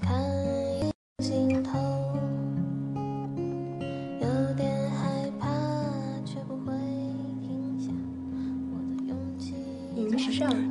[0.00, 0.18] 看
[0.80, 0.90] 有
[1.22, 1.78] 尽头。
[4.20, 5.46] 有点害怕，
[6.24, 6.72] 却不会
[7.40, 7.92] 停下。
[8.72, 9.54] 我的勇气。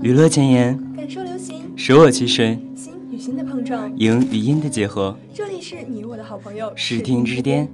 [0.01, 3.95] 娱乐前沿，感受流行，舍我其谁，心与心的碰撞。
[3.97, 7.69] 影与音的结合，这里是你我的好朋友视听之巅。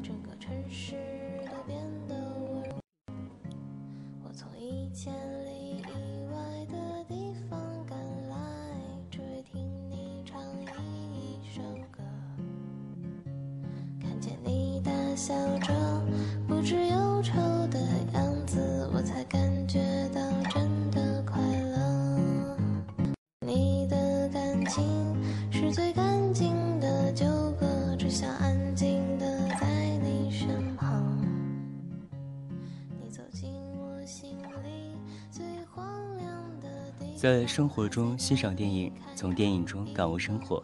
[37.96, 40.62] 中欣赏电影，从电影中感悟生活。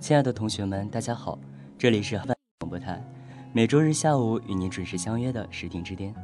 [0.00, 1.38] 亲爱的同学们，大家好，
[1.76, 3.04] 这里是万广播台，
[3.52, 6.14] 每周日下午与您准时相约的视听之巅。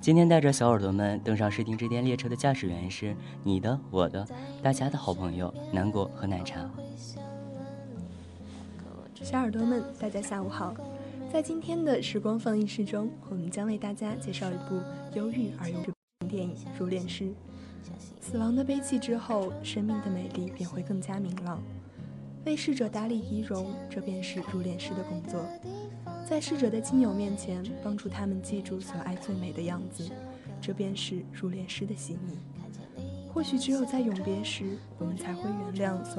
[0.00, 4.24] 今天带着小耳朵们登上视听之巅列车的驾驶员是你的、我的、
[4.62, 6.70] 大家的好朋友南果和奶茶。
[9.22, 10.72] 小耳朵们，大家下午好。
[11.32, 14.80] 在今天的时光放映室中，我们将为大家介绍一部
[15.14, 15.76] 忧郁而又
[16.28, 17.24] 电影《入殓师》。
[18.20, 21.62] 死亡的悲泣之后，生命的美丽便会更加明朗。
[22.44, 25.44] 为逝者打理仪容，这便是入殓师的工作。
[26.28, 30.08] 在逝者的亲友面前，帮助他们记住所爱最美的样子，
[30.60, 32.38] 这便是入殓师的洗礼。
[33.32, 36.16] 或许只有在永别时，我们才会原谅所。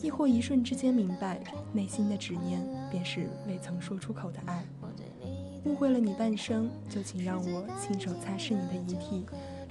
[0.00, 1.40] 亦或一瞬之间明白，
[1.72, 2.60] 内心的执念
[2.90, 4.64] 便是未曾说出口的爱。
[5.64, 9.24] 误会了你半生，就请让我亲手擦拭你的遗体，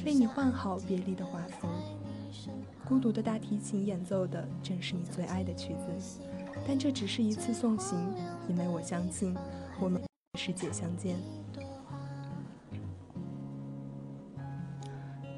[0.06, 1.68] 为你换好别离的华服。
[2.88, 6.20] 孤独的大提琴演奏的正是你最爱的曲子，
[6.68, 7.98] 但这只是一次送行，
[8.48, 9.36] 因为我相信
[9.80, 10.02] 我们
[10.38, 11.16] 世界相见。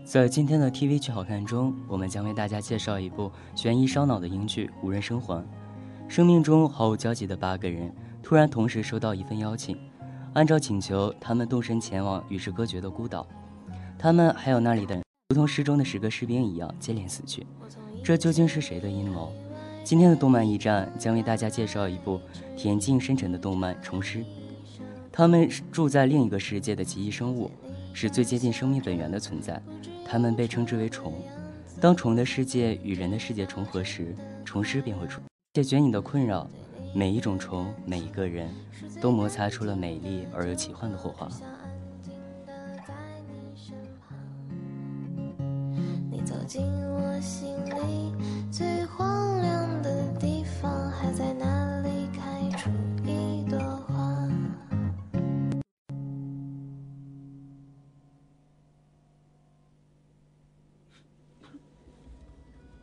[0.06, 5.42] 在今天的 TV 剧好看中，我们将为大家介绍一部悬疑烧脑的英剧《无人生还》。
[6.08, 9.78] 生命中毫无交集的八个人，突然同时收到一份邀请，
[10.34, 13.26] 按照请求，他们动身前往与世隔绝的孤岛。
[14.04, 17.48] 他们还有那里的人，如同诗中的十个士兵一样接连死去。
[18.04, 19.32] 这究竟是谁的阴谋？
[19.82, 22.20] 今天的动漫驿站将为大家介绍一部
[22.58, 24.20] 恬静深沉的动漫《虫师》。
[25.10, 27.50] 他们是住在另一个世界的奇异生物，
[27.94, 29.64] 是最接近生命本源的存在。
[30.06, 31.14] 他们被称之为虫。
[31.80, 35.22] 当虫的世界与人的世界重合时，虫师便会出
[35.54, 36.46] 解决你的困扰。
[36.94, 38.54] 每一种虫，每一个人，
[39.00, 41.30] 都摩擦出了美丽而又奇幻的火花。
[46.34, 48.12] 走进我心里
[48.52, 52.72] 最荒凉的地方，还在那里开出
[53.06, 54.28] 一朵花。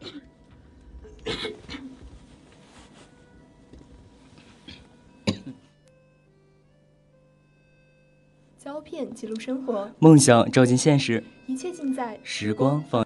[8.62, 13.04] 胶片记录生活，梦想照进现实，一切尽在时光放，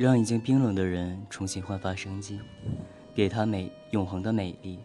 [0.00, 2.40] 让已经冰冷的人重新焕发生机，
[3.14, 4.78] 给他美永恒的美丽。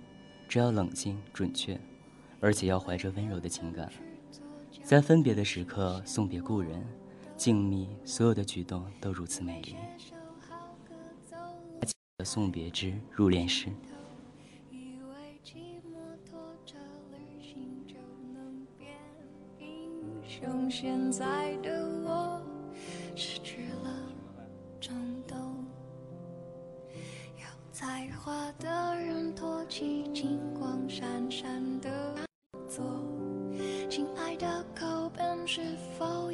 [0.46, 1.80] 只要冷静、准确，
[2.42, 3.90] 而且要怀着温柔的情感。
[4.84, 6.86] 在分别的时刻送别故人，
[7.38, 9.78] 静谧，所有的举动都如此美丽。
[12.26, 13.70] 送别之入殓师。
[20.70, 21.88] 现在的
[28.26, 31.92] 画的人托起金光闪闪的
[32.68, 32.84] 座，
[33.88, 35.62] 亲爱的口本是
[35.96, 36.25] 否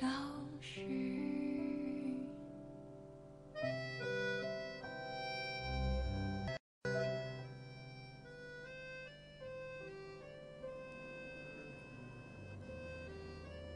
[0.00, 0.06] 消
[0.62, 0.80] 失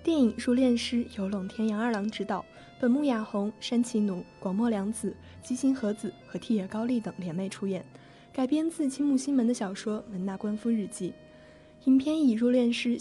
[0.03, 2.43] 电影《入殓师》由冷田洋二郎执导，
[2.81, 7.85] 本木雅弘、山崎努、广末凉子、吉行和子和替野高丽等联袂出演，
[8.33, 11.11] 改编自青木新门的小说《门纳官夫日记》。
[11.85, 12.99] 影片以入殓师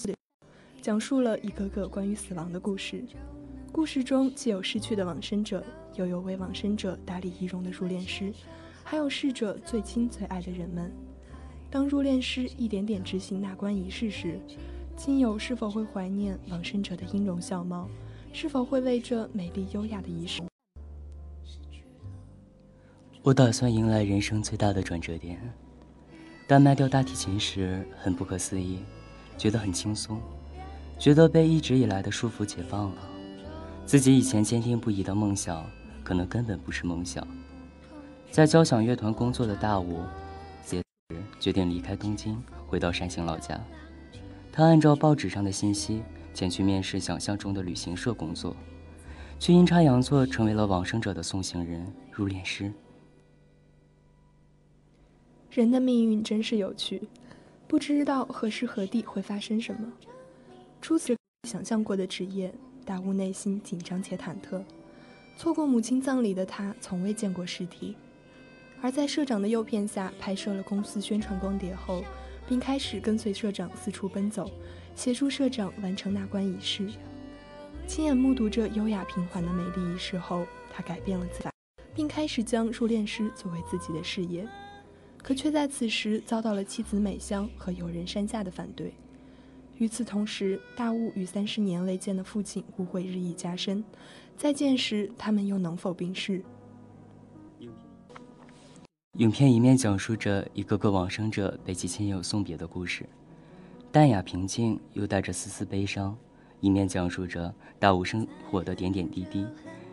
[0.84, 3.06] 讲述了一个个关于死亡的故事。
[3.72, 5.64] 故事中既有逝去的往生者，
[5.96, 8.34] 又有为往生者打理仪容的入殓师，
[8.84, 10.92] 还有逝者最亲最爱的人们。
[11.72, 14.38] 当入殓师一点点执行纳棺仪式时，
[14.98, 17.88] 亲友是否会怀念往生者的音容笑貌？
[18.34, 20.42] 是否会为这美丽优雅的仪式？
[23.22, 25.40] 我打算迎来人生最大的转折点。
[26.46, 28.80] 但卖掉大提琴时，很不可思议，
[29.38, 30.22] 觉得很轻松，
[31.04, 33.10] 觉得被一直以来的束缚解放了。
[33.86, 35.70] 自己以前坚定不移的梦想，
[36.02, 37.28] 可能根本不是梦想。
[38.32, 40.00] 在交响乐团工作的大武，
[41.42, 43.62] 决定离开东京，回到山形老家。
[44.50, 46.02] 他按照报纸上的信息
[46.34, 48.56] 前去面试想象中的旅行社工作，
[49.38, 52.72] 却阴差阳错成为了往生者的送行人、入殓师。
[55.52, 57.02] 人的命运真是有趣，
[57.68, 59.92] 不知道何时何地会发生什么。
[60.84, 61.16] 初次
[61.48, 62.54] 想象过的职业，
[62.84, 64.62] 大悟内心紧张且忐忑。
[65.38, 67.96] 错过母亲葬礼的他，从未见过尸体，
[68.82, 72.04] 而在社长的诱骗下，拍摄了公司宣传光碟后。
[72.46, 74.52] 并开始跟随社长四处奔走，
[74.98, 76.90] 协助社长完成纳棺仪式。
[77.88, 81.50] 亲眼目睹这优雅平缓的美丽仪式后，他改变了自己，
[81.96, 84.46] 并开始将入殓师作为自己的事业。
[85.20, 88.94] 可却在此时遭到了妻子美香和友人山下的反对。
[89.78, 93.84] 与此同时，大雾与三十年未见的父亲误会日益加深，
[94.38, 96.44] 再见时他们又能否冰释？
[99.18, 103.08] 影片一面讲述着一个个往生者被其亲友送别的故事，
[103.92, 106.16] 淡雅平静又带着丝丝悲伤；
[106.62, 109.46] 一面讲述着大雾生活的点点滴滴，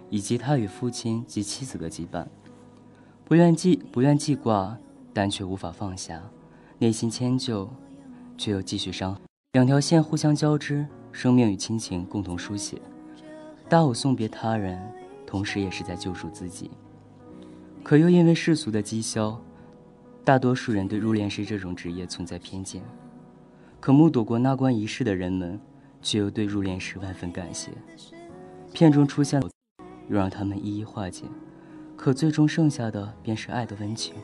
[0.09, 2.27] 以及他与父亲及妻子的羁绊。
[3.25, 4.77] 不愿记不愿记挂，
[5.13, 6.21] 但却无法放下；
[6.79, 7.69] 内心迁就，
[8.39, 9.21] 却又继续伤。
[9.53, 12.81] 两条线互相交织，生命与亲情共同书写。
[13.69, 14.81] 大悟送别他人，
[15.27, 16.71] 同时也是在救赎自己。
[17.83, 19.43] 可又因为世俗的讥笑，
[20.23, 22.81] 大多数人对入殓师这种职业存在偏见。
[23.81, 25.59] 可目睹过纳棺仪式的人们，
[26.01, 27.73] 却又对入殓师万分感谢。
[28.73, 31.25] 片中出现，又让他们一一化解。
[31.97, 34.15] 可最终剩下的，便是爱的温情。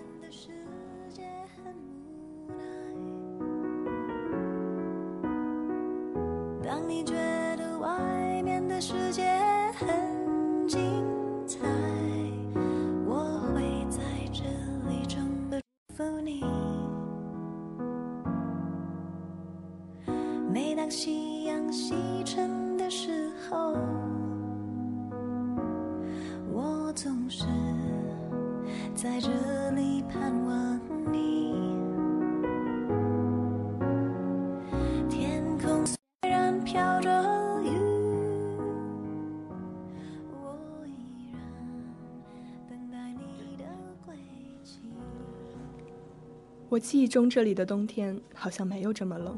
[46.86, 49.36] 记忆中这里的冬天好像没有这么冷。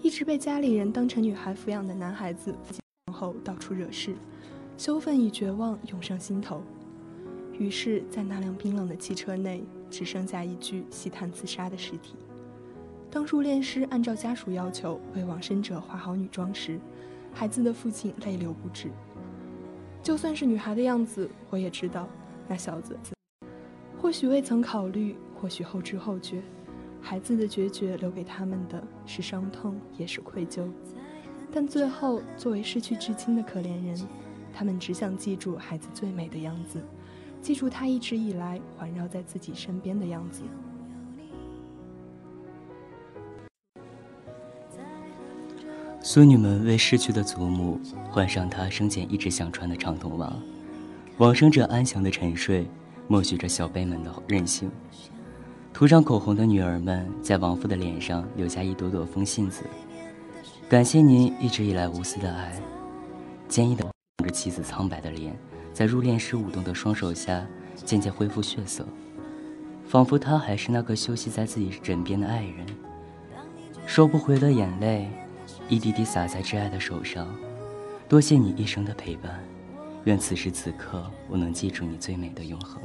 [0.00, 2.54] 一直被家里人当成女孩抚养的男孩子，
[3.12, 4.14] 后到处惹事，
[4.78, 6.62] 羞愤与绝望涌上心头。
[7.58, 12.14] 于是，在那辆冰冷的汽车内，只剩下一具吸炭自杀的尸体。
[13.10, 16.80] 当入殓师按照家属要求为往生者化好女装时，
[17.30, 18.88] 孩子的父亲泪流不止。
[20.02, 22.08] 就算是女孩的样子，我也知道，
[22.48, 22.96] 那小子
[24.00, 26.42] 或许未曾考虑，或许后知后觉。
[27.00, 30.68] 孩子的决绝留给他们的是伤痛，也是愧疚。
[31.52, 33.96] 但最后，作为失去至亲的可怜人，
[34.52, 36.82] 他们只想记住孩子最美的样子，
[37.40, 40.42] 记住他一直以来环绕在自己身边的样子。
[46.02, 47.80] 孙女们为逝去的祖母
[48.10, 50.32] 换上她生前一直想穿的长筒袜，
[51.18, 52.66] 往生者安详的沉睡，
[53.06, 54.70] 默许着小辈们的任性。
[55.78, 59.62] 涂上口红的女儿们在亡父的脸上留下一朵朵风信子，
[60.68, 62.52] 感谢您一直以来无私的爱。
[63.46, 65.38] 坚毅的望着妻子苍白的脸，
[65.72, 68.84] 在入殓师舞动的双手下渐渐恢复血色，
[69.86, 72.66] 仿佛他还是那个休息在自己枕边的爱人。
[73.86, 75.08] 收不回的眼泪，
[75.68, 77.32] 一滴滴洒在挚爱的手上。
[78.08, 79.38] 多谢你一生的陪伴，
[80.06, 82.82] 愿此时此刻我能记住你最美的永恒。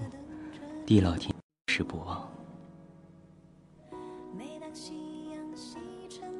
[0.85, 1.33] 地老天
[1.71, 2.32] 是不忘。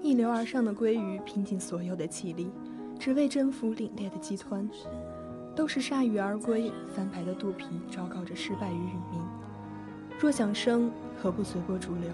[0.03, 2.51] 逆流而上的鲑鱼拼尽所有的气力，
[2.99, 4.67] 只为征服凛冽的激湍。
[5.55, 9.21] 都是铩羽而归，翻白的肚皮昭告着失败与殒命。
[10.19, 12.11] 若想生，何不随波逐流？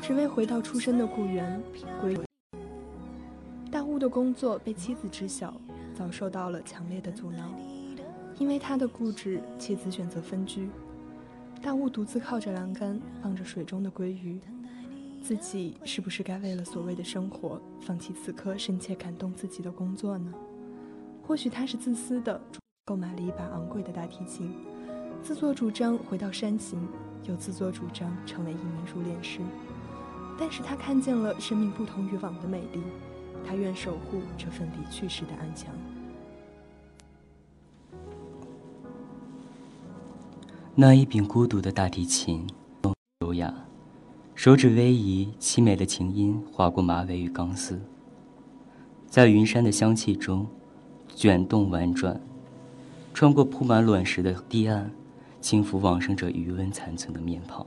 [0.00, 1.60] 只为回到出生的故园。
[2.00, 2.16] 归。
[3.72, 5.52] 大雾的工作被妻子知晓，
[5.96, 7.50] 遭受到了强烈的阻挠。
[8.38, 10.68] 因为他的固执，妻子选择分居。
[11.60, 14.38] 大雾独自靠着栏杆，望着水中的鲑鱼。
[15.24, 20.30] 自己是不是该为了所谓的生活，放弃此刻深切感动自己的工作呢？
[21.22, 22.38] 或许他是自私的，
[22.84, 24.54] 购买了一把昂贵的大提琴，
[25.22, 26.78] 自作主张回到山形，
[27.26, 29.40] 又自作主张成为一名入殓师。
[30.38, 32.82] 但是他看见了生命不同于往的美丽，
[33.46, 35.70] 他愿守护这份离去时的安详。
[40.74, 42.46] 那一柄孤独的大提琴，
[43.20, 43.54] 优雅。
[44.34, 47.80] 手指微移，凄美的琴音划过马尾与钢丝，
[49.08, 50.46] 在云山的香气中
[51.14, 52.20] 卷动婉转，
[53.14, 54.90] 穿过铺满卵石的堤岸，
[55.40, 57.64] 轻抚往生者余温残存的面庞，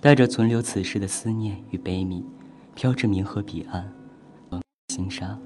[0.00, 2.22] 带着存留此世的思念与悲悯，
[2.74, 3.92] 飘至冥河彼岸，
[4.88, 5.38] 星沙，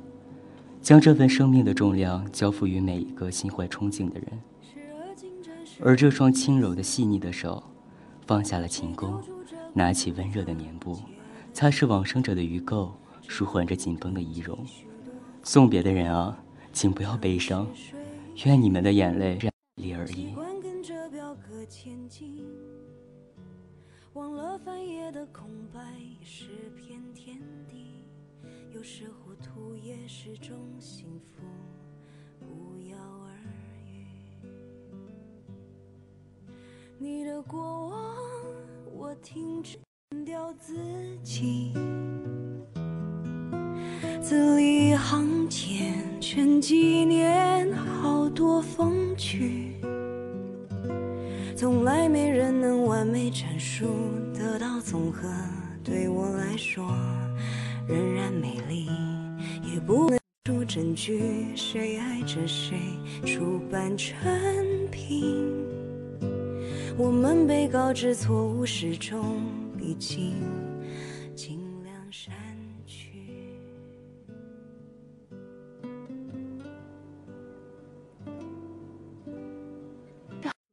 [0.80, 4.40] 将这份生命的重量交付于每一个心怀憧憬的人。
[5.80, 7.60] 而这双轻柔的细腻的手，
[8.24, 9.20] 放下了琴弓。
[9.74, 10.98] 拿起温热的棉布，
[11.52, 12.92] 擦拭往生者的鱼垢，
[13.26, 14.66] 舒缓着紧绷的仪容。
[15.42, 16.38] 送别的人啊，
[16.72, 17.66] 请不要悲伤，
[18.44, 19.38] 愿你们的眼泪
[19.76, 20.34] 离而已。
[24.12, 25.80] 忘了翻页的空白
[26.22, 28.04] 是片天地，
[28.74, 31.42] 有时糊涂也是种幸福，
[32.38, 33.32] 不药而
[33.86, 34.04] 愈。
[36.98, 38.31] 你的过往。
[39.04, 39.76] 我停止
[40.24, 40.76] 掉自
[41.24, 41.72] 己，
[44.20, 49.74] 字里行间全纪念好多风趣，
[51.56, 53.88] 从来没人能完美阐述
[54.32, 55.28] 得到综合，
[55.82, 56.88] 对我来说
[57.88, 58.86] 仍然美丽，
[59.74, 62.78] 也不能出证据，谁爱着谁，
[63.26, 64.16] 出版成
[64.92, 65.81] 品。
[66.98, 69.42] 我们被告知错误始终
[69.80, 70.34] 已经，
[71.34, 72.34] 尽量删
[72.86, 73.08] 去。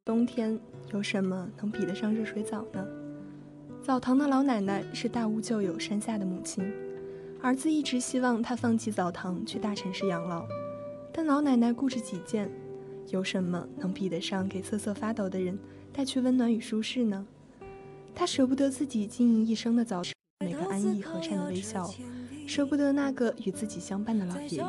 [0.03, 0.59] 冬天
[0.91, 2.85] 有什么能比得上热水澡呢？
[3.81, 6.69] 澡堂的老奶奶是大屋旧友山下的母亲，
[7.41, 10.45] 儿子一直希望她放弃澡堂去大城市养老，
[11.13, 12.51] 但老奶奶固执己见。
[13.07, 15.57] 有什么能比得上给瑟瑟发抖的人？
[15.91, 17.25] 带去温暖与舒适呢？
[18.15, 20.13] 他舍不得自己经营一生的早晨，
[20.45, 21.89] 每个安逸和善的微笑，
[22.47, 24.63] 舍不得那个与自己相伴的老爷爷。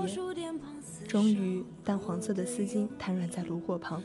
[1.08, 4.02] 终于，淡黄色的丝巾瘫软在炉火旁，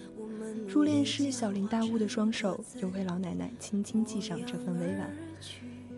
[0.68, 5.14] 入殓师小林大悟的双手又为老奶奶轻轻系上这份委婉。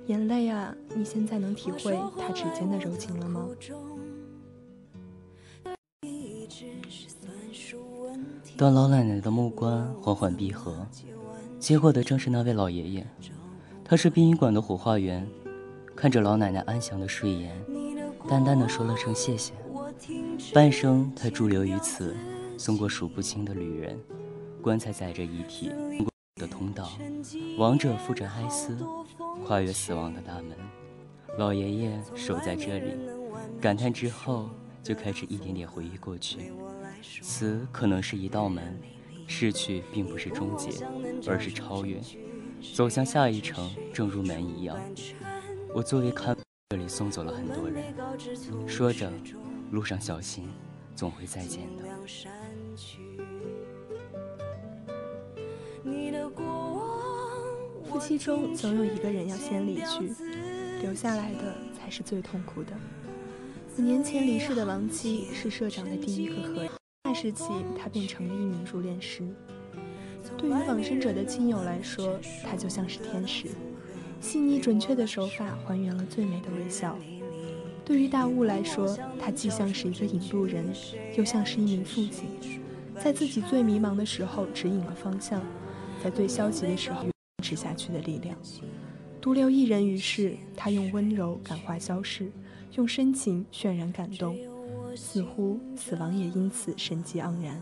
[0.08, 3.48] 眼泪啊，你现在能体会他指尖的柔情了吗？
[8.58, 10.84] 当老奶奶的目光缓缓闭合，
[11.60, 13.08] 接过的正是那位老爷爷。
[13.86, 15.28] 他是殡仪馆的火化员，
[15.96, 17.56] 看着老奶奶安详的睡颜，
[18.28, 19.54] 淡淡的说了声谢谢。
[20.56, 22.16] 半生他驻留于此，
[22.58, 23.96] 送过数不清的旅人。
[24.60, 25.72] 棺材载着遗体，
[26.36, 26.90] 的通道，
[27.60, 28.76] 亡者负着哀思，
[29.46, 30.58] 跨越死亡的大门。
[31.38, 32.96] 老爷爷守在这里，
[33.62, 34.50] 感叹之后，
[34.82, 36.52] 就开始一点点回忆过去。
[37.22, 38.80] 死可能是一道门，
[39.28, 40.70] 逝去并不是终结，
[41.28, 42.00] 而是超越，
[42.76, 44.78] 走向下一程，正如门一样。
[45.74, 46.36] 我作为看
[46.70, 47.94] 这里送走了很多人，
[48.68, 49.12] 说着，
[49.72, 50.48] 路上小心，
[50.96, 51.84] 总会再见的。
[57.90, 60.14] 夫妻中总有一个人要先离去，
[60.82, 62.74] 留下来的才是最痛苦的。
[63.78, 66.70] 五年前离世的亡妻是社长的第一个合影。
[67.08, 67.46] 那时起，
[67.80, 69.24] 他便成了一名入殓师。
[70.38, 73.48] 对于往生者的亲友来说，他就像是天使，
[74.20, 77.00] 细腻准确的手法还原了最美的微笑。
[77.86, 80.66] 对于大雾来说，他既像是一个引路人，
[81.16, 82.26] 又像是一名父亲，
[83.00, 85.42] 在自己最迷茫的时候指引了方向，
[86.04, 87.12] 在最消极的时候坚
[87.42, 88.38] 持下去的力量。
[89.22, 92.30] 独留一人于世，他用温柔感化消逝，
[92.76, 94.38] 用深情渲染感动。
[94.98, 97.62] 似乎死亡也因此生机盎然。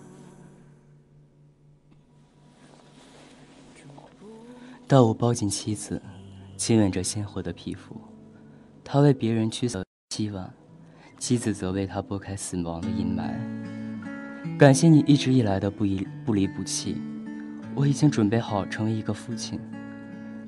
[4.88, 6.02] 大武抱紧妻子，
[6.56, 8.00] 亲吻着鲜活的皮肤。
[8.84, 10.48] 他为别人驱走希望，
[11.18, 13.34] 妻子则为他拨开死亡的阴霾。
[14.58, 17.02] 感谢你一直以来的不离不离不弃。
[17.76, 19.60] 我已经准备好成为一个父亲，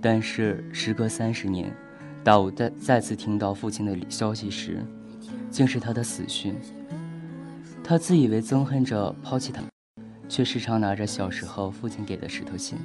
[0.02, 1.76] 但是时隔三十年，
[2.24, 4.86] 大武再再次听到父亲的消息时，
[5.50, 6.56] 竟是他的死讯。
[7.84, 9.62] 他自以为憎恨着抛弃他，
[10.28, 12.78] 却时常拿着小时候父亲给的石头信。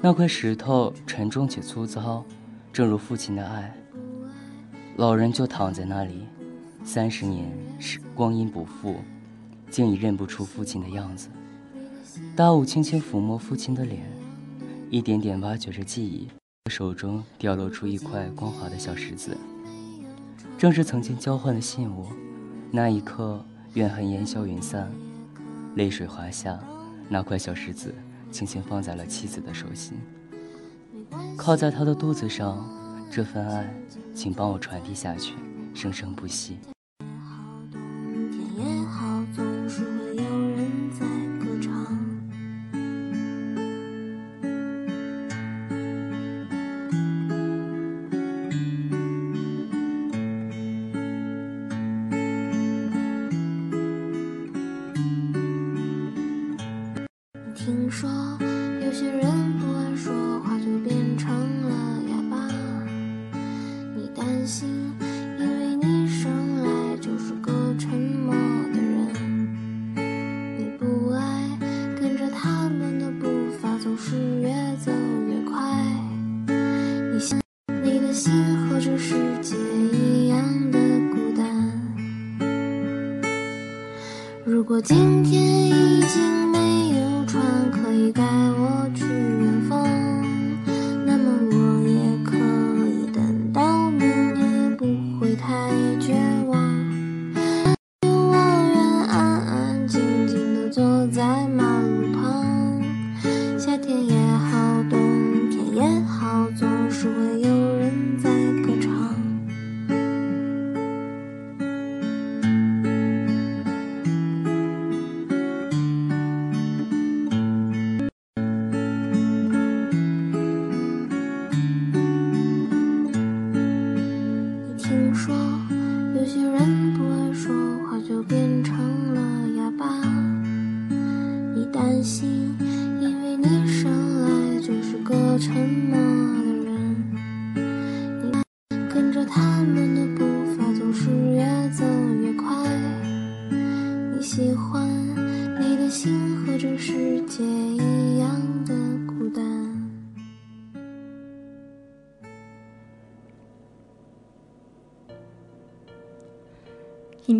[0.00, 2.24] 那块石头沉重且粗糙，
[2.72, 3.74] 正如父亲的爱。
[4.96, 6.26] 老人就躺在那里，
[6.84, 8.96] 三十年是光阴不复，
[9.70, 11.28] 竟已认不出父亲的样子。
[12.36, 14.02] 大武轻轻抚摸父亲的脸，
[14.90, 16.28] 一点点挖掘着记忆，
[16.70, 19.36] 手中掉落出一块光滑的小石子，
[20.62, 22.06] 正是曾经交换的信物。
[22.70, 23.44] 那一刻。
[23.74, 24.92] 怨恨烟消云散，
[25.76, 26.60] 泪水滑下，
[27.08, 27.92] 那块小石子
[28.30, 29.98] 轻轻放在了妻子的手心，
[31.38, 32.64] 靠在他的肚子上。
[33.10, 33.74] 这份爱，
[34.14, 35.34] 请帮我传递下去，
[35.74, 36.58] 生生不息。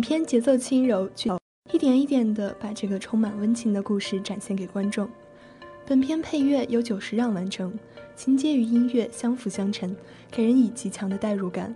[0.03, 1.09] 片节奏轻柔，
[1.71, 5.07] 一点一点的把这个充满温情的故事展现给观众。
[5.87, 7.73] 本片配乐由久石让完成，
[8.13, 9.95] 情节与音乐相辅相成，
[10.29, 11.73] 给人以极强的代入感。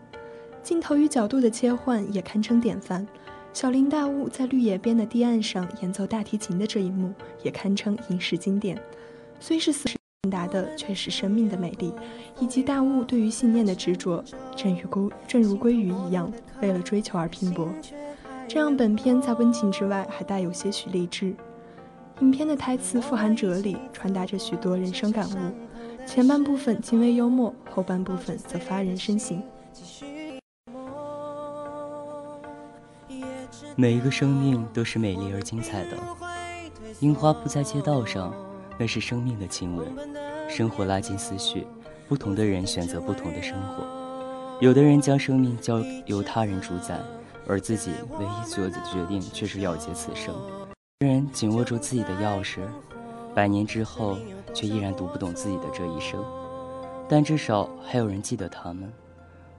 [0.62, 3.08] 镜头与角度的切换也堪称典范。
[3.54, 7.13] 小林大悟在绿野边的堤岸上演奏大提琴的这一幕
[7.44, 8.78] 也堪称影视经典。
[9.40, 11.94] 虽是死传达的，却是生命的美丽，
[12.42, 14.22] 以及大悟对于信念的执着，
[14.54, 16.30] 正如归正如鲑鱼一样，
[16.62, 17.70] 为了追求而拼搏。
[18.48, 21.36] 这让本片在温情之外还带有些许励志。
[22.22, 26.06] 影片的台词富含哲理，传达着许多人生感悟。
[26.06, 29.44] 前半部分极为幽默，后半部分则发人深省。
[33.76, 35.98] 每一个生命都是美丽而精彩的。
[37.02, 38.34] 樱花铺在街道上，
[38.78, 39.86] 那是生命的亲吻。
[40.50, 41.68] 生活拉近思绪，
[42.08, 43.86] 不同的人选择不同的生活。
[44.62, 47.00] 有的人将生命交由他人主宰。
[47.48, 50.36] 而自己唯一做的决定却是了结此生。
[51.00, 52.60] 人紧握住自己的钥匙，
[53.34, 54.18] 百年之后
[54.54, 56.24] 却依然读不懂自己的这一生。
[57.08, 58.92] 但至少还有人记得他们，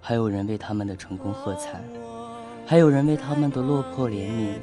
[0.01, 1.83] 还有人为他们的成功喝彩，
[2.67, 4.55] 还有人为他们的落魄怜悯，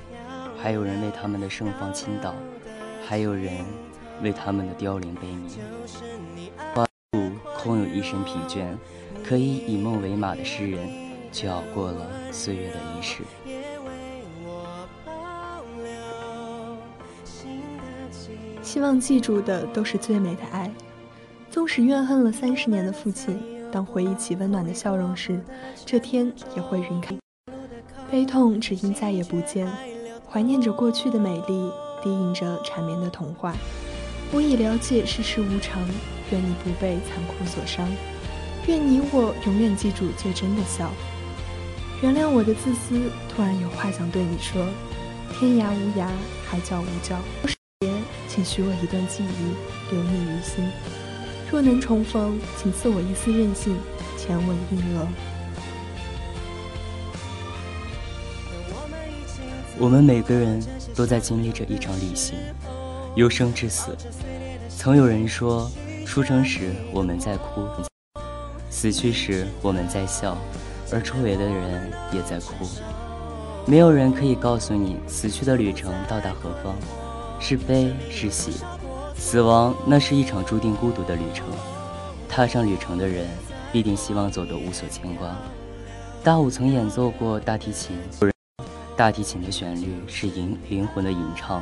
[0.61, 2.35] 还有人为他们的盛放倾倒，
[3.07, 3.65] 还有人
[4.21, 5.49] 为他们的凋零悲鸣。
[6.75, 8.67] 花路空有一身疲倦，
[9.23, 11.04] 可以以梦为马的诗人。
[11.35, 13.23] 却熬过了岁月的仪式。
[18.61, 20.71] 希望记住的都是最美的爱。
[21.51, 23.37] 纵使怨恨了三十年的父亲，
[23.69, 25.41] 当回忆起温暖的笑容时，
[25.85, 27.13] 这天也会云开。
[28.09, 29.67] 悲痛只因再也不见，
[30.29, 31.71] 怀念着过去的美丽，
[32.01, 33.53] 低吟着缠绵的童话。
[34.31, 35.81] 我已了解世事无常，
[36.31, 37.87] 愿你不被残酷所伤，
[38.67, 40.89] 愿你我永远记住最真的笑。
[42.01, 44.65] 原谅我的自私，突然有话想对你说。
[45.39, 46.07] 天涯无涯，
[46.45, 47.17] 海角无角，
[48.27, 50.65] 请许我一段记忆，留你于心。
[51.51, 53.75] 若能重逢，请赐我一丝任性，
[54.17, 55.07] 前吻应额。
[59.77, 60.61] 我们每个人
[60.95, 62.37] 都在经历着一场旅行，
[63.15, 63.95] 由生至死。
[64.69, 65.69] 曾有人说，
[66.05, 67.67] 出生时我们在哭，
[68.69, 70.37] 死去时我们在笑。
[70.95, 72.65] 而周围的人也在哭，
[73.65, 76.73] 没有人可以告诉你死去的旅程到达何方，
[77.37, 78.53] 是悲是喜。
[79.17, 81.45] 死亡那是一场注定孤独的旅程，
[82.29, 83.27] 踏上旅程的人
[83.73, 85.35] 必定希望走得无所牵挂。
[86.23, 87.97] 大武曾演奏过大提琴，
[88.95, 91.61] 大提琴的旋律是灵灵魂的吟唱，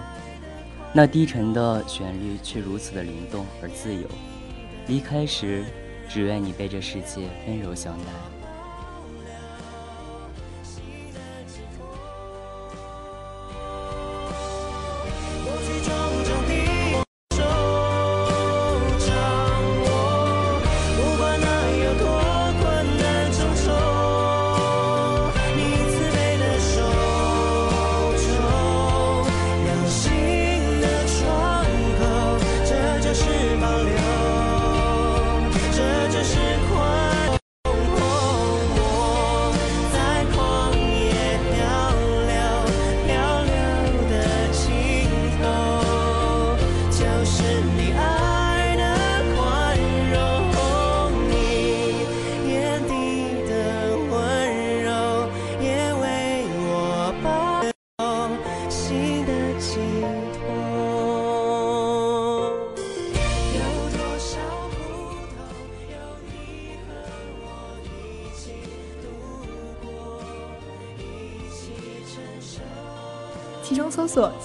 [0.93, 4.03] 那低沉的旋律却如此的灵动而自由。
[4.85, 5.65] 离开时，
[6.07, 8.32] 只愿你被这世界温柔相待。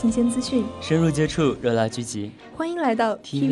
[0.00, 2.30] 新鲜资讯，深入接触热辣剧集。
[2.56, 3.48] 欢迎来到 T。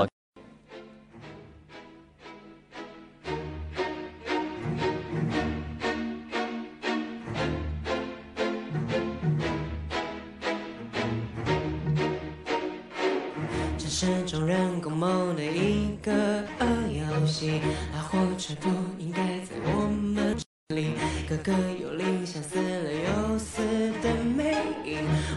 [13.77, 16.45] 这是众人共谋的一个
[16.89, 17.61] 游戏，
[17.93, 18.69] 啊，或者不
[19.01, 20.37] 应该在我们
[20.69, 20.93] 这里。
[21.29, 23.66] 个个有了又。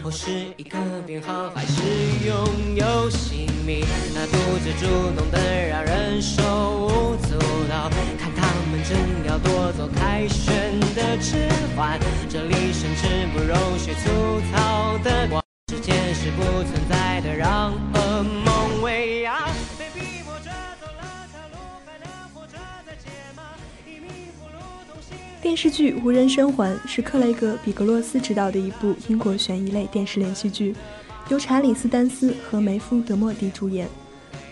[0.02, 1.82] 或是一个编号，还是
[2.26, 3.84] 拥有姓名？
[4.14, 4.32] 那独
[4.62, 4.86] 自主
[5.16, 7.90] 动的，让人手舞足蹈。
[8.18, 15.39] 看他们正要夺走凯旋的指环，这里甚至不容许粗糙的光。
[25.62, 30.74] 视剧《无人生还》是克雷格·比格洛斯执导的一部英国悬疑类电视连续剧，
[31.28, 33.86] 由查理斯·丹斯和梅夫·德莫蒂主演。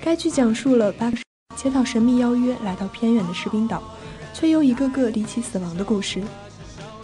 [0.03, 1.16] 该剧讲述了八个
[1.57, 3.83] 接到神秘邀约来到偏远的士兵岛，
[4.35, 6.23] 却又一个个离奇死亡的故事。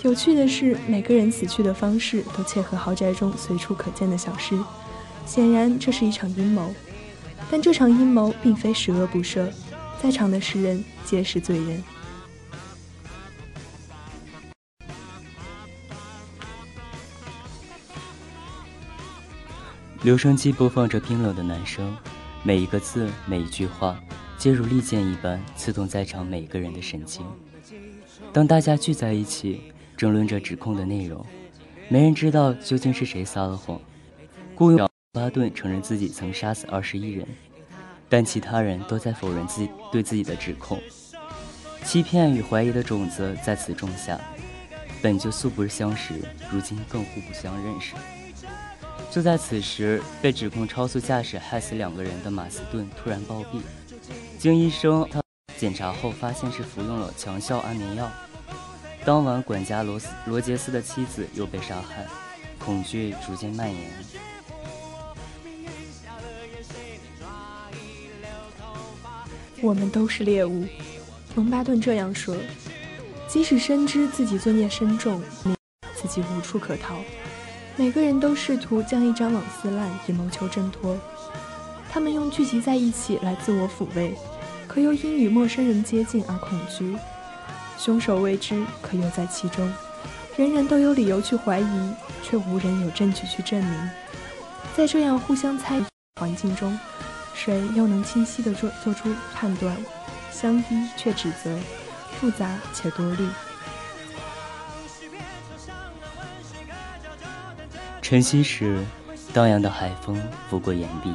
[0.02, 4.54] 有趣的是，每个人死去的方式都切合豪宅中随处可见的小事，
[5.24, 6.74] 显然这是一场阴谋。
[7.50, 9.46] 但这场阴谋并非十恶不赦，
[10.02, 11.82] 在场的十人皆是罪人。
[20.04, 21.96] 留声机播放着冰冷的男声，
[22.42, 23.98] 每一个字，每一句话，
[24.36, 27.24] 皆如利剑一般刺痛在场每个人的神经。
[28.30, 29.62] 当大家聚在一起，
[29.96, 31.24] 争论着指控的内容，
[31.88, 33.80] 没人知道究竟是谁撒了谎。
[34.54, 37.26] 雇佣巴顿承认自己曾杀死二十一人，
[38.10, 40.78] 但其他人都在否认自己对自己的指控。
[41.82, 44.20] 欺骗与怀疑的种子在此种下，
[45.00, 46.12] 本就素不相识，
[46.52, 47.94] 如今更互不相认识。
[49.10, 53.60] 就在此时，被指控超速驾驶害死两个人的马斯顿突然暴毙。
[54.38, 55.08] 经医生
[55.56, 58.10] 检查后，发现是服用了强效安眠药。
[59.04, 62.06] 当晚，管家罗斯罗杰斯的妻子又被杀害，
[62.58, 63.90] 恐惧逐渐蔓延。
[69.62, 70.66] 我们都是猎物，
[71.36, 72.36] 隆巴顿这样说。
[73.28, 75.22] 即使深知自己罪孽深重，
[75.94, 76.96] 自己无处可逃。
[77.76, 80.96] 每个人都试图将一张网撕烂，以谋求挣脱。
[81.90, 84.14] 他们用聚集在一起来自我抚慰，
[84.68, 86.96] 可又因与陌生人接近而恐惧。
[87.76, 89.68] 凶手未知，可又在其中。
[90.36, 93.90] 人人都有理由去怀疑，却无人有证据去证明。
[94.76, 95.84] 在这样互相猜疑
[96.20, 96.78] 环境中，
[97.34, 99.76] 谁又能清晰地做做出判断？
[100.30, 101.56] 相依却指责，
[102.20, 103.26] 复杂且多虑。
[108.04, 108.84] 晨曦时，
[109.32, 111.10] 荡漾的海风拂过岩壁，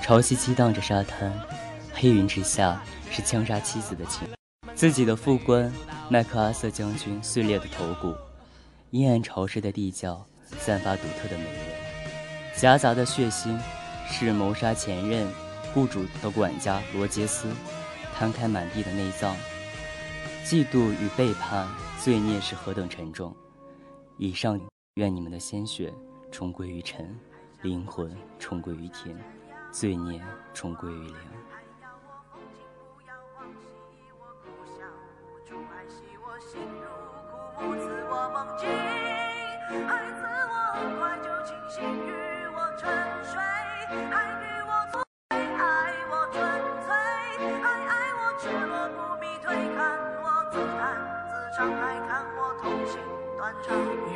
[0.00, 1.30] 潮汐激荡着沙滩。
[1.92, 4.26] 黑云之下，是枪杀妻子的情。
[4.74, 5.70] 自己的副官
[6.08, 8.14] 麦克阿瑟将军碎裂的头骨，
[8.92, 10.26] 阴暗潮湿的地窖
[10.58, 11.76] 散发独特的霉味，
[12.56, 13.54] 夹杂的血腥
[14.08, 15.28] 是谋杀前任
[15.74, 17.46] 雇主的管家罗杰斯，
[18.14, 19.36] 摊开满地的内脏。
[20.46, 21.68] 嫉妒与背叛，
[22.02, 23.36] 罪孽是何等沉重！
[24.16, 24.58] 以上，
[24.96, 25.92] 愿你们的鲜血。
[26.32, 27.18] 重归于尘，
[27.62, 29.16] 灵魂重归于天，
[29.70, 30.20] 罪孽
[30.52, 31.14] 重归于零。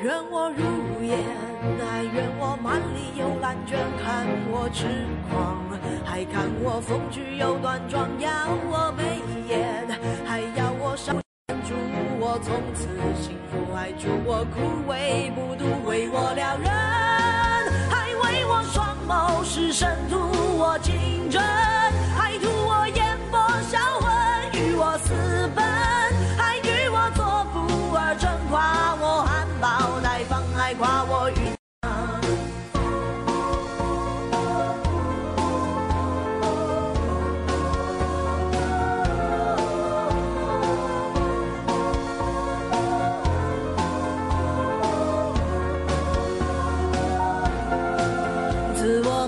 [0.03, 1.19] 愿我如烟，
[1.79, 4.87] 还愿我满里有蓝卷，看我痴
[5.29, 5.59] 狂，
[6.07, 8.31] 还看我风趣又端庄，要
[8.71, 9.87] 我眉眼，
[10.27, 11.13] 还要我少
[11.69, 11.75] 祝
[12.19, 12.89] 我从此
[13.21, 16.71] 幸福，还祝我枯萎不渡，为我撩人，
[17.91, 20.17] 还为我双眸是神图
[20.57, 21.43] 我情真，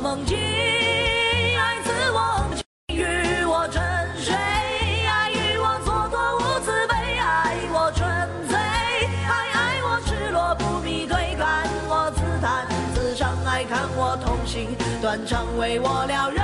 [0.01, 2.45] 梦境，爱自我，
[2.89, 3.83] 与我沉
[4.19, 7.93] 睡，爱与我蹉跎无慈悲，爱我。
[7.95, 8.09] 纯
[8.49, 14.17] 粹，爱爱我赤裸不必对，看我自弹自伤，爱看我。
[14.25, 16.05] 痛心断肠，为我。
[16.07, 16.42] 了然。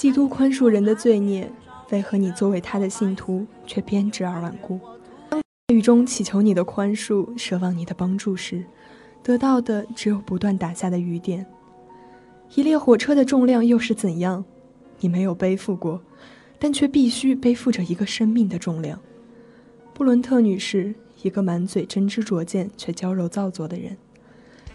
[0.00, 1.52] 基督宽恕人的罪孽，
[1.90, 4.80] 为何你作为他的信徒却偏执而顽固？
[5.28, 5.42] 当
[5.74, 8.64] 雨中祈求你的宽恕，奢望你的帮助时，
[9.22, 11.44] 得到的只有不断打下的雨点。
[12.54, 14.42] 一列火车的重量又是怎样？
[15.00, 16.00] 你没有背负过，
[16.58, 18.98] 但却必须背负着一个生命的重量。
[19.92, 23.98] 布伦特女士，一个满嘴真知灼见却娇柔造作的人，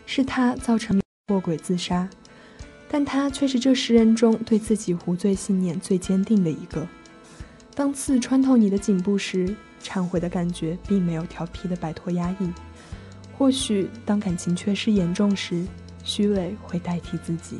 [0.05, 2.07] 是她造成卧轨自杀，
[2.89, 6.87] 但他却是这十人中对自己无罪信念最坚定的一个。
[7.73, 12.49] 当刺穿透你的颈部时，忏悔的感觉并没有调皮的摆脱压抑。
[13.37, 15.65] 或许当感情缺失严重时，
[16.03, 17.59] 虚伪会代替自己。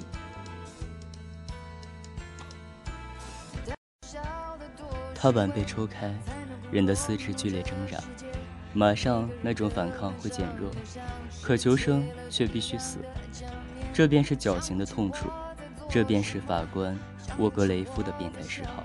[5.13, 6.13] 踏板被抽开，
[6.71, 8.01] 人的四肢剧烈挣扎，
[8.73, 10.71] 马上那种反抗会减弱，
[11.41, 12.99] 可求生却必须死。
[13.95, 15.29] 这便是绞刑的痛楚，
[15.89, 16.99] 这便是法官
[17.37, 18.83] 沃格雷夫的变态嗜好。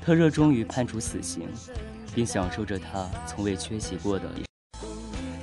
[0.00, 1.46] 他热衷于判处死刑，
[2.14, 4.24] 并享受着他从未缺席过的。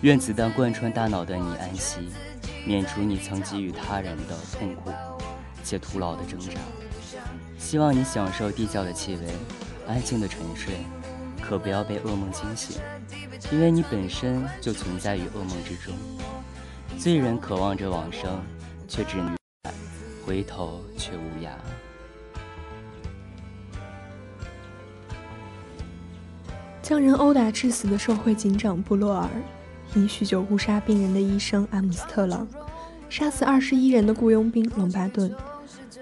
[0.02, 2.10] 愿子弹贯穿大脑的你安息，
[2.66, 4.92] 免除你曾给予他人的痛苦
[5.64, 6.54] 且徒劳的挣扎。
[7.60, 9.28] 希望你享受地窖的气味。
[9.88, 10.74] 安静的沉睡，
[11.40, 12.82] 可不要被噩梦惊醒，
[13.52, 15.94] 因为你本身就存在于噩梦之中。
[16.98, 18.40] 罪人渴望着往生，
[18.90, 19.38] 却只能
[20.26, 21.50] 回头却无涯。
[26.82, 29.30] 将人殴打致死的受贿警长布洛尔，
[29.94, 32.48] 因酗酒误杀病人的医生阿姆斯特朗，
[33.10, 35.32] 杀死二十一人的雇佣兵隆巴顿，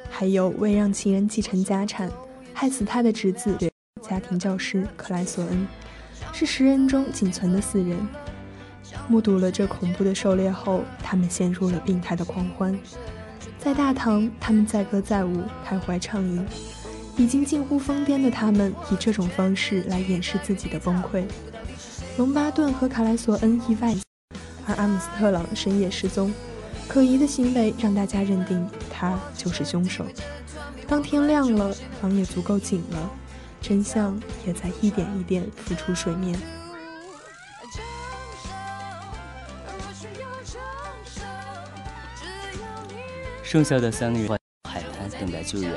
[0.09, 2.09] 还有为让情人继承家产，
[2.53, 3.57] 害死他的侄子。
[4.01, 5.67] 家庭教师克莱索恩
[6.31, 7.97] 是十人中仅存的四人。
[9.07, 12.77] 目睹了这恐怖的狩猎后，他们陷入了病态的狂欢。
[13.57, 16.45] 在大堂，他们载歌载舞，开怀畅饮。
[17.15, 21.23] 已经近乎疯癫的他们，以这种方式来掩饰自己的崩溃。
[22.17, 23.95] 隆巴顿和卡莱索恩意外，
[24.67, 26.31] 而阿姆斯特朗深夜失踪。
[26.87, 30.05] 可疑的行为让大家认定他就是凶手。
[30.87, 33.11] 当天亮了，网也足够紧了。
[33.59, 36.39] 真相也在一点一点浮出水面。
[43.49, 44.27] 剩下的三个人
[44.69, 45.71] 海滩等待救援，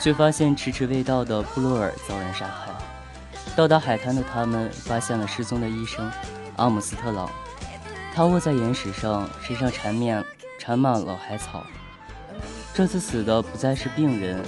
[0.00, 2.72] 却发现迟迟未到的布洛尔遭人杀害。
[3.54, 6.10] 到达海滩的他们发现了失踪的医生
[6.56, 7.30] 阿姆斯特朗，
[8.14, 10.24] 他卧在岩石上，身上缠绵
[10.58, 11.62] 缠满了海草。
[12.72, 14.42] 这次死的不再是病人。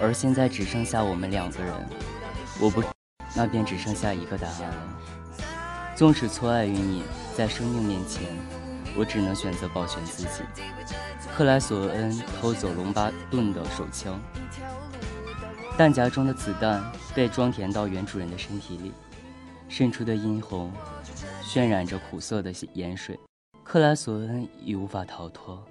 [0.00, 1.74] 而现在只剩下我们两个人，
[2.60, 2.82] 我不，
[3.34, 4.98] 那便只剩下一个答案了。
[5.94, 7.02] 纵使错爱于你，
[7.36, 8.22] 在生命面前，
[8.96, 10.42] 我只能选择保全自己。
[11.38, 14.20] 克莱索恩偷走隆巴顿的手枪，
[15.76, 16.82] 弹夹中的子弹
[17.14, 18.92] 被装填到原主人的身体里，
[19.68, 20.72] 渗出的殷红
[21.40, 23.16] 渲染着苦涩的盐水。
[23.62, 25.64] 克莱索恩已无法逃脱，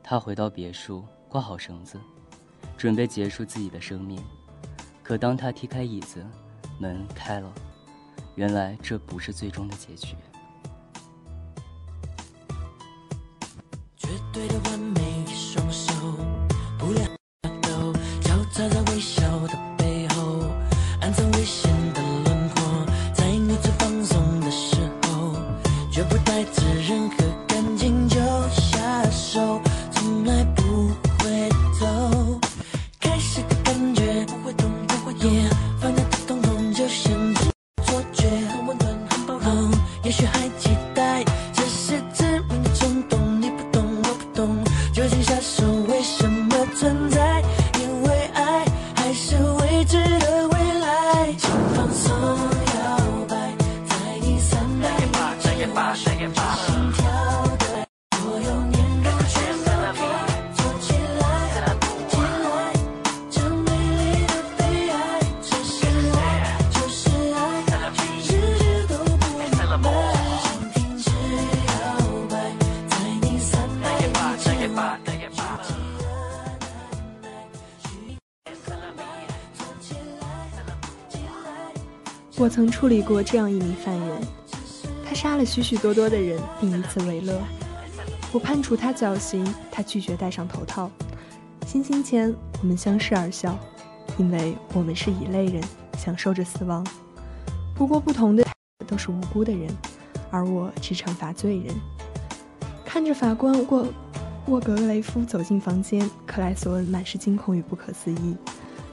[0.00, 1.98] 他回到别墅，挂好绳子。
[2.78, 4.22] 准备结束自己的生命，
[5.02, 6.24] 可当他踢开椅子，
[6.78, 7.52] 门开了。
[8.36, 10.14] 原来这不是最终的结局。
[13.96, 14.83] 绝对的完美
[21.16, 21.63] 暗藏
[82.54, 84.22] 曾处理过这样一名犯人，
[85.04, 87.42] 他杀了许许多多的人，并以此为乐。
[88.30, 90.88] 我判处他绞刑，他拒绝戴上头套。
[91.66, 92.32] 行刑前，
[92.62, 93.58] 我们相视而笑，
[94.18, 95.60] 因为我们是一类人，
[95.98, 96.86] 享受着死亡。
[97.74, 98.46] 不过，不同的
[98.86, 99.68] 都是无辜的人，
[100.30, 101.74] 而我只惩罚罪人。
[102.84, 103.88] 看着法官沃
[104.46, 108.36] 沃格雷夫走进房间，克莱索恩满是惊恐与不可思议。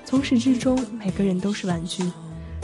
[0.04, 2.12] 从始至终，每个人都是玩具。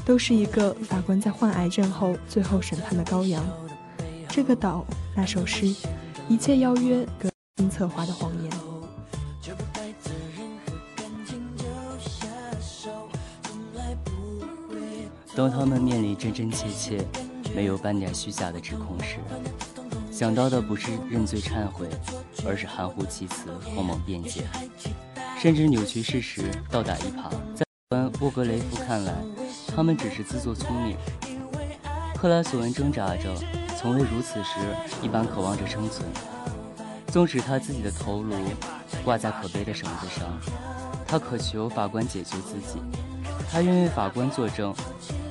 [0.07, 3.43] 都是一个法官在患癌症后最后审判的羔羊。
[4.29, 5.75] 这个岛，那首诗，
[6.29, 8.49] 一切邀约，各精策划的谎言。
[15.35, 17.05] 当他们面临真真切切、
[17.53, 19.17] 没有半点虚假的指控时，
[20.09, 21.89] 想到的不是认罪忏悔，
[22.45, 24.45] 而是含糊其辞、慌忙辩解，
[25.37, 27.29] 甚至扭曲事实、倒打一耙。
[27.89, 29.13] 在沃格雷夫看来，
[29.77, 30.97] 他们只是自作聪明。
[32.15, 33.31] 克莱索恩挣扎着，
[33.77, 34.57] 从未如此时
[35.03, 36.03] 一般渴望着生存。
[37.09, 38.33] 纵使他自己的头颅
[39.05, 40.27] 挂在可悲的绳子上，
[41.07, 42.81] 他渴求法官解救自己。
[43.51, 44.73] 他愿为法官作证，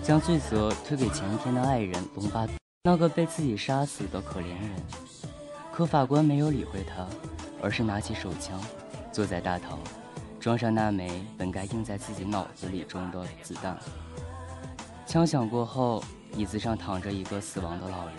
[0.00, 2.46] 将罪责推给前一天的爱人龙巴，
[2.84, 4.70] 那个被自己杀死的可怜人。
[5.72, 7.04] 可法官没有理会他，
[7.60, 8.60] 而是拿起手枪，
[9.10, 9.76] 坐在大堂，
[10.38, 13.76] 装上那枚本该印在自己脑子里中的子弹。
[15.06, 16.02] 枪响过后。
[16.36, 18.16] 椅子上躺着一个死亡的老人，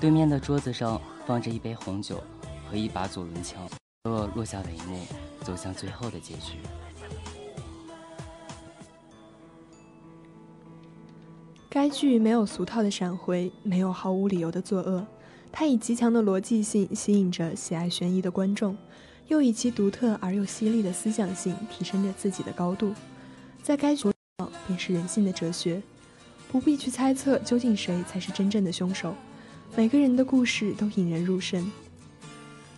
[0.00, 2.20] 对面的桌子上放着一杯红酒
[2.68, 3.68] 和一把左轮枪。
[4.04, 4.98] 落落下帷幕，
[5.42, 6.58] 走向最后的结局。
[11.68, 15.06] 该剧没有俗套的闪回，没有毫无理由的作恶，
[15.52, 18.76] 它以极强的逻辑性吸引着喜爱悬疑的观众，
[19.28, 22.92] 又以其独特而又犀利的思想性提升着自己的高度。
[23.62, 24.12] 在该剧
[24.66, 25.82] 便是人性的哲学。
[26.50, 29.14] 不必去猜测究竟谁才是真正的凶手，
[29.74, 31.70] 每个人的故事都引人入胜。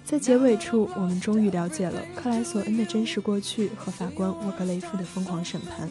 [0.04, 5.90] 在结尾处，我们终于了解了克莱索恩的真实过去和法官沃格雷夫的疯狂审判。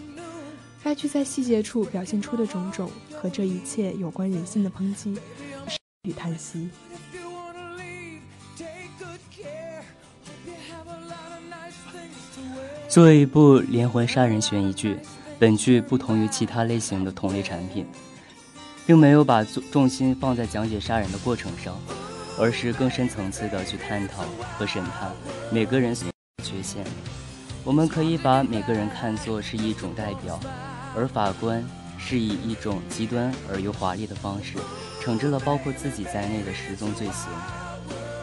[0.84, 5.17] 该剧在细节处表现出的种种和这一切有关人性的抨击
[6.03, 6.69] 与叹息。
[12.88, 14.97] 作为一部连环杀人悬疑剧。
[15.44, 17.86] 本剧不同于其他类型的同类产品，
[18.86, 21.78] 并没有把重心放在讲解杀人的过程上，
[22.39, 24.24] 而是更深层次的去探讨
[24.58, 25.12] 和审判
[25.52, 26.10] 每个人所
[26.41, 26.86] 缺陷。
[27.66, 30.39] 我们可以把每个人看作是一种代表，
[30.96, 31.62] 而法官
[31.98, 34.58] 是以一种极端而又华丽的方式，
[35.04, 37.30] 惩治了包括自己在内的十宗罪行。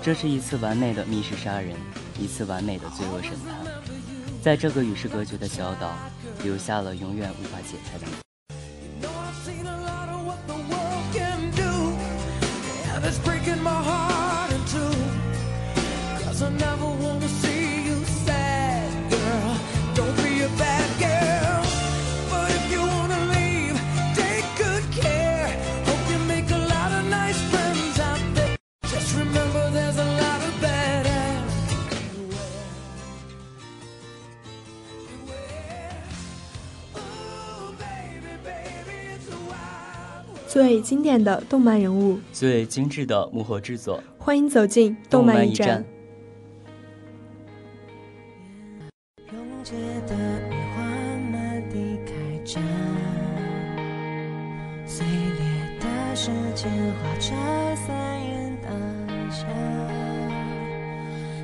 [0.01, 1.77] 这是一次完美的密室杀人，
[2.19, 3.80] 一次完美的罪恶审判。
[4.43, 5.95] 在这个与世隔绝的小岛。
[6.43, 8.07] 留下了永远无法解开的。
[40.51, 45.85] 最经典的动漫人物，最精致的幕后制作，欢迎走进动漫驿站。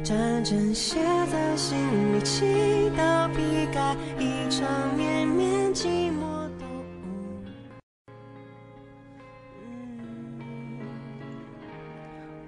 [0.03, 0.99] 战争写
[1.31, 2.45] 在心里，祈
[2.97, 5.73] 祷披盖一场绵绵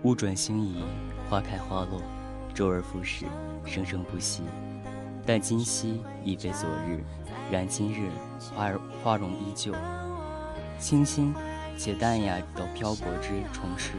[0.08, 0.82] 物转星移，
[1.28, 2.00] 花开花落，
[2.54, 3.26] 周而复始，
[3.66, 4.42] 生生不息。
[5.26, 7.04] 但今夕已非昨日，
[7.52, 8.08] 然今日
[8.56, 9.74] 花儿花容依旧，
[10.78, 11.34] 清新
[11.76, 13.92] 且淡雅的漂泊之重诗。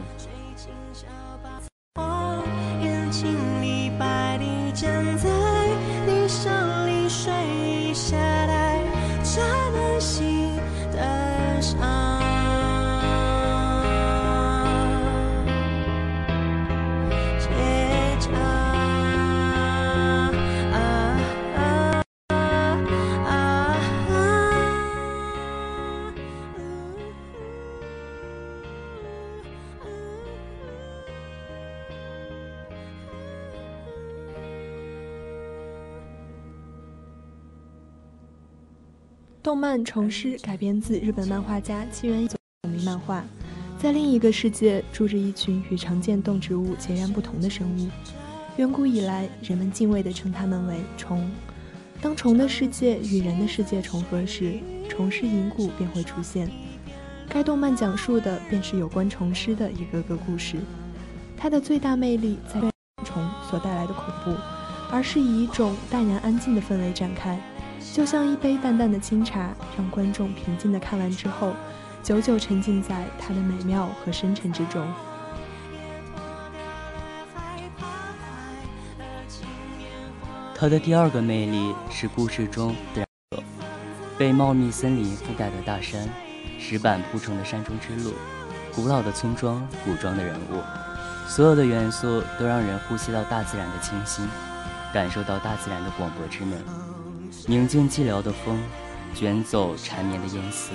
[2.82, 5.16] 眼睛里白里站
[39.50, 43.24] 动漫《虫师》改编自日本漫画家七原有名漫画，
[43.80, 47.88] 在另一个世界住着一群与常见动植物截然不同的生物。
[48.58, 51.28] 远古以来，人们敬畏地称它们为虫。
[52.00, 54.56] 当虫的世界与人的世界重合时，
[54.88, 56.48] 虫师银谷便会出现。
[57.28, 60.58] 该动漫讲述的便是有关虫师的一个个故事。
[61.36, 62.70] 它的最大魅力在于
[63.04, 64.30] 虫所带来的恐怖，
[64.92, 67.36] 而是以一种淡然安静的氛围展开。
[67.94, 71.52] 就像一杯淡淡的清茶，让观众平静地看完之后，
[72.02, 74.86] 久久沉浸在它的美妙和深沉之中。
[80.54, 83.04] 它的第二个魅力是故事中的
[84.18, 86.08] 被茂密森林覆盖的大山，
[86.58, 88.14] 石板铺成的山中之路，
[88.74, 90.62] 古老的村庄，古装的人物，
[91.26, 94.28] 所有的元素都让人呼吸到大自然的清新，
[94.92, 96.56] 感受到大自然的广博之美。
[97.46, 98.58] 宁静寂寥的风，
[99.14, 100.72] 卷走缠绵的烟丝，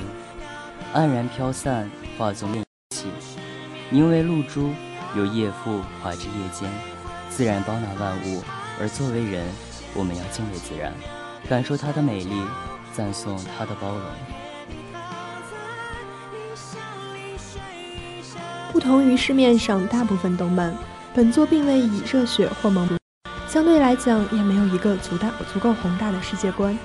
[0.93, 3.07] 黯然飘散，化作梦气。
[3.89, 4.71] 凝为露珠，
[5.15, 6.69] 有夜赋划至夜间，
[7.29, 8.43] 自然包纳万物，
[8.79, 9.45] 而作为人，
[9.93, 10.91] 我们要敬畏自然，
[11.47, 12.41] 感受它的美丽，
[12.91, 14.01] 赞颂它的包容。
[18.73, 20.75] 不同于市面上大部分动漫，
[21.13, 22.89] 本作并未以热血或萌，
[23.55, 26.77] 相对来讲也没有一个足大足够宏大的世界观，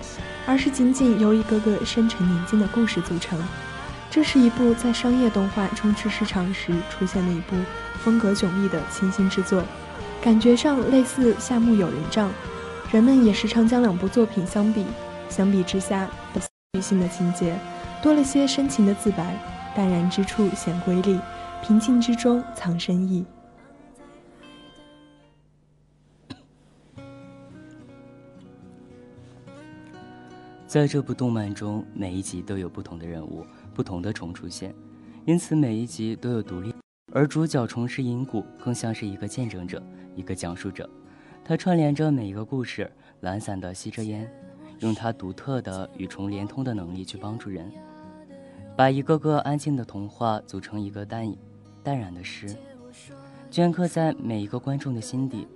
[0.47, 3.37] 而是仅仅由一个个深沉宁静的故事组成。
[4.09, 7.57] 这是一部在商业动画充斥市场时出现的一部
[7.99, 9.65] 风格迥异的清新之作，
[10.23, 12.31] 感觉上类似夏目友人帐。
[12.93, 14.87] 人们也时常将两部作品相比，
[15.29, 16.09] 相比之下，
[16.75, 17.59] 女性的情节
[18.01, 19.37] 多了些深情的自白，
[19.75, 21.19] 淡然之处显瑰丽，
[21.67, 23.27] 平静之中藏深意。
[30.71, 33.45] 在这部动漫中，每一集都有不同的人物。
[33.75, 34.73] 不同的虫出现，
[35.27, 36.73] 因此每一集都有独立。
[37.13, 39.83] 而主角虫师银谷更像是一个见证者，
[40.15, 40.89] 一个讲述者。
[41.45, 42.89] 他串联着每一个故事，
[43.23, 44.33] 懒散地吸着烟，
[44.79, 47.69] 用他独特的与虫连通的能力去帮助人，
[48.77, 51.35] 把一个个安静的童话组成一个淡
[51.83, 52.47] 淡然的诗，
[53.51, 55.49] 镌刻在每一个观众的心底。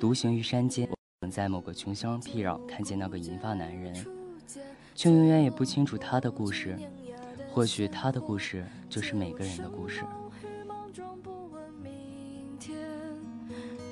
[0.00, 3.94] 独行于山间，我能在某个穷乡僻壤看见那个银发男人，
[5.00, 6.76] 却永远也不清楚他的故事。
[7.50, 10.02] 或许他的故事就是每个人的故事。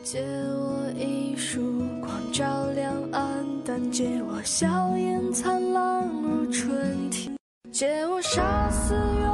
[0.04, 7.34] 借我一束光照亮暗淡，借我笑颜灿烂如春天，
[7.72, 9.24] 借我杀死庸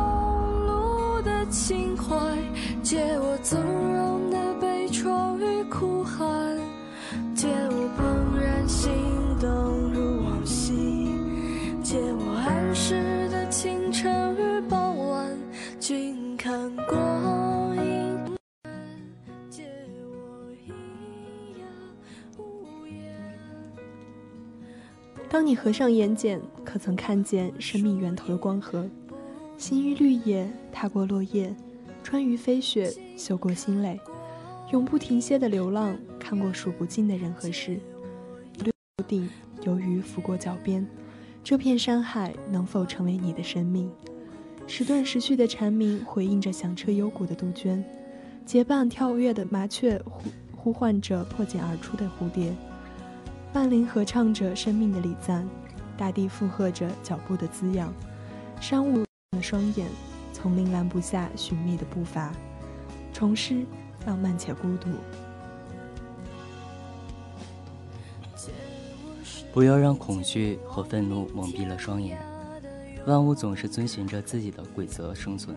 [0.69, 2.15] 碌的情怀，
[2.85, 6.57] 借我纵容的悲怆与哭喊，
[7.35, 8.93] 借我怦然心
[9.41, 9.74] 动
[16.55, 18.17] 君看光阴。
[25.29, 28.89] 当你合上眼睑，可曾看见生命源头的光河？
[29.59, 31.53] 行于绿野，踏过落叶，
[32.05, 33.99] 穿于飞雪，嗅过心蕾，
[34.71, 37.81] 永不停歇的流浪，看过数不尽的人和事。
[38.59, 38.71] 头
[39.09, 39.29] 顶，
[39.65, 40.87] 游鱼拂过脚边。
[41.43, 43.91] 这片山海能否成为你的生命？
[44.67, 47.85] 时断时续的蝉鸣回应着响彻幽谷的杜鹃，
[48.45, 50.23] 结伴跳跃的麻雀呼
[50.57, 52.53] 呼唤着破茧而出的蝴蝶，
[53.53, 55.49] 万灵合唱着生命的礼赞，
[55.97, 57.93] 大地附和着脚步的滋养，
[58.61, 59.87] 山雾的双眼，
[60.33, 62.33] 丛林拦不下寻觅的步伐，
[63.13, 63.65] 重诗
[64.07, 64.89] 浪漫且孤独。
[69.53, 72.34] 不要让恐惧和愤怒蒙蔽了双眼。
[73.07, 75.55] 万物总是遵循着自己的规则生存，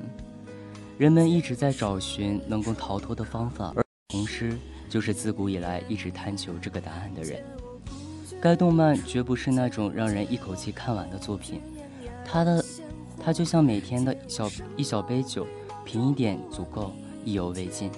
[0.97, 4.57] 人们一直在找寻能够逃脱的方法，而红狮
[4.89, 7.41] 就是自古以来一直探求这个答案的人。
[8.41, 11.61] 该动漫绝不是那种让人一口气看完的作品，
[12.25, 12.63] 它的
[13.23, 15.47] 它就像每天的小一小杯酒，
[15.85, 16.91] 品一点足够，
[17.23, 17.89] 意犹未尽，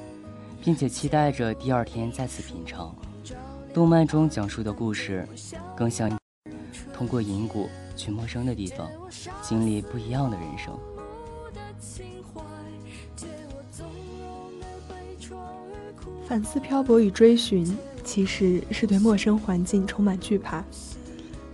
[0.63, 2.95] 并且期待着第二天再次品尝。
[3.73, 5.27] 动漫中讲述的故事，
[5.75, 6.09] 更像
[6.93, 7.67] 通过银谷
[7.99, 8.89] 去陌生的地方，
[9.41, 10.73] 经历不一样的人生。
[16.25, 20.63] 反思漂泊与追寻，其实是对陌生环境充满惧怕。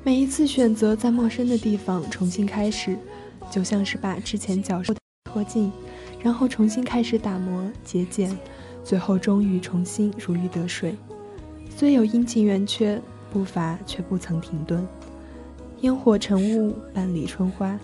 [0.03, 2.95] 每一次选择在陌生的地方重新开始，
[3.49, 4.99] 就像是把之前脚受的
[5.31, 5.71] 脱尽，
[6.21, 8.37] 然后重新开始打磨节俭，
[8.83, 10.95] 最后终于重新如鱼得水。
[11.75, 13.01] 虽有阴晴圆缺，
[13.33, 14.87] 步伐却不曾停顿。
[15.85, 17.79] 烟火成雾，伴里春花。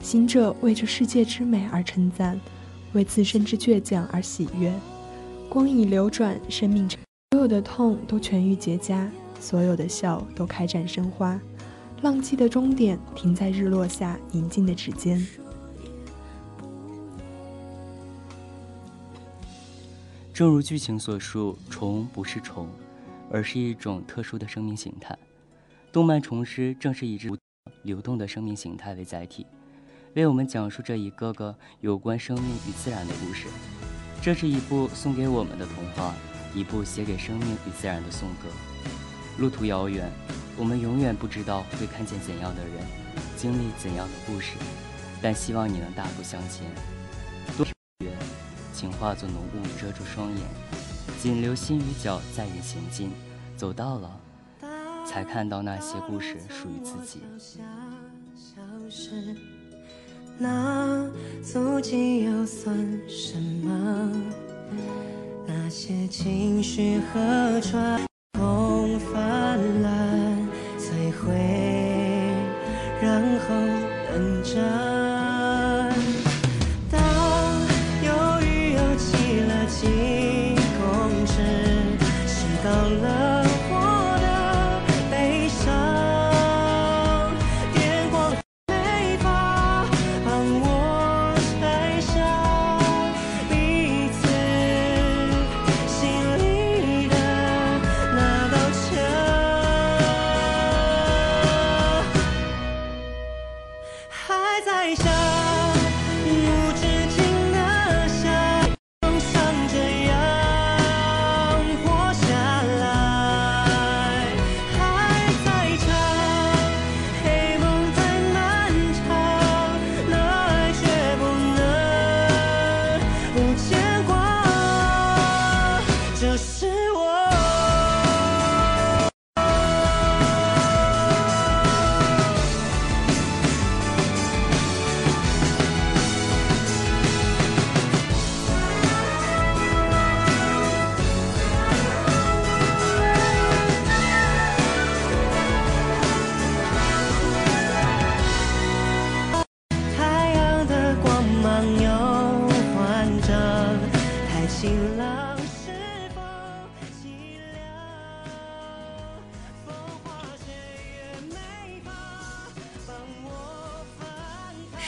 [0.00, 2.38] 行者为这世界之美而称赞，
[2.92, 4.70] 为自身之倔强而喜悦。
[5.48, 6.86] 光影流转，生命
[7.30, 9.08] 所有的痛都痊愈结痂，
[9.40, 11.40] 所有的笑都开展生花。
[12.02, 15.26] 浪迹的终点停在日落下宁静的指尖。
[20.34, 22.68] 正如剧情所述，虫不是虫。
[23.30, 25.14] 而是一种特殊的生命形态。
[25.90, 27.30] 动漫《虫师》正是以这
[27.82, 29.46] 流动的生命形态为载体，
[30.14, 33.46] 为我们讲述着一个个有关生命与自然的故事。
[34.20, 36.14] 这是一部送给我们的童话，
[36.54, 38.48] 一部写给生命与自然的颂歌。
[39.38, 40.10] 路途遥远，
[40.58, 42.84] 我们永远不知道会看见怎样的人，
[43.34, 44.58] 经历怎样的故事，
[45.22, 46.66] 但希望你能大步向前。
[47.56, 47.66] 多
[48.04, 48.12] 远，
[48.74, 50.40] 请化作浓雾遮住双眼，
[51.18, 53.10] 仅留心与脚载人行进。
[53.56, 54.20] 走到了，
[55.08, 57.20] 才看到那些故事属于自己。
[60.38, 61.08] 那
[61.42, 62.76] 足迹又算
[63.08, 64.12] 什么？
[65.46, 67.98] 那些情绪和穿。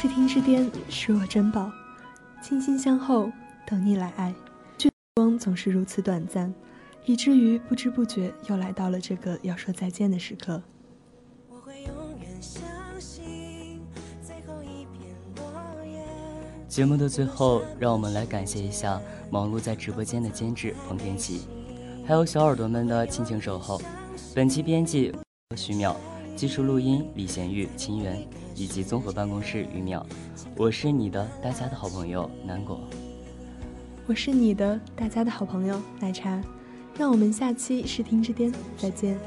[0.01, 1.71] 视听之巅，是我珍宝，
[2.43, 3.31] 倾心相候，
[3.67, 4.35] 等你来爱。
[4.79, 6.51] 聚光总是如此短暂，
[7.05, 10.63] 以至于不知不觉又来到了这个要说再见的时刻。
[11.51, 12.63] 我会永远相
[12.99, 13.83] 信
[14.23, 16.03] 最后一片落叶
[16.67, 18.99] 节目的最后，让我们来感谢一下
[19.31, 21.43] 忙碌在直播间的监制彭天琪，
[22.07, 23.79] 还有小耳朵们的亲情守候。
[24.35, 25.15] 本期编辑
[25.59, 25.95] 徐淼，
[26.35, 28.27] 技术录音李贤玉、秦源。
[28.61, 30.05] 以及综合办公室于淼，
[30.55, 32.79] 我是你的大家的好朋友南果，
[34.07, 36.39] 我是你的大家的好朋友奶茶，
[36.95, 39.19] 让我们下期视听之巅再见。